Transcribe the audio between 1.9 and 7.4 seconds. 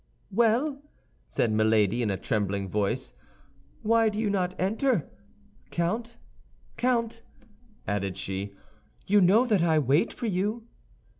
in a trembling voice, "why do you not enter? Count, Count,"